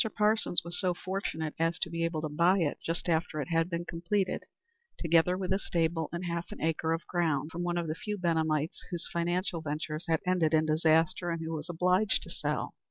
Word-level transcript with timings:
Parsons 0.17 0.63
was 0.65 0.79
so 0.79 0.95
fortunate 0.95 1.53
as 1.59 1.77
to 1.77 1.87
be 1.91 2.03
able 2.03 2.23
to 2.23 2.27
buy 2.29 2.57
it 2.57 2.79
just 2.83 3.07
after 3.07 3.39
it 3.39 3.49
had 3.49 3.69
been 3.69 3.85
completed, 3.85 4.41
together 4.97 5.37
with 5.37 5.53
a 5.53 5.59
stable 5.59 6.09
and 6.11 6.25
half 6.25 6.51
an 6.51 6.59
acre 6.59 6.91
of 6.91 7.05
ground, 7.05 7.51
from 7.51 7.61
one 7.61 7.77
of 7.77 7.85
the 7.87 7.93
few 7.93 8.17
Benhamites 8.17 8.79
whose 8.89 9.07
financial 9.13 9.61
ventures 9.61 10.07
had 10.09 10.21
ended 10.25 10.55
in 10.55 10.65
disaster, 10.65 11.29
and 11.29 11.43
who 11.43 11.53
was 11.53 11.69
obliged 11.69 12.23
to 12.23 12.31
sell. 12.31 12.73